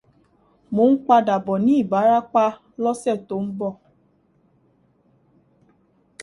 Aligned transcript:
Mo 0.73 0.83
ń 0.89 0.93
padà 1.05 1.35
bọ̀ 1.45 1.57
ní 1.65 1.73
Ibarapa 1.83 2.45
lọ́sẹ́ 2.83 3.15
tó 3.27 3.35
ń 3.43 3.45
bọ̀. 3.57 3.71